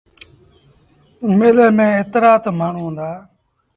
[1.37, 3.09] ميلي ميݩ ايترآ تا مآڻهوٚݩ هُݩدآ۔